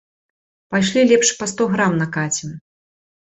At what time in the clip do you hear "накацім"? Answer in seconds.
2.01-2.57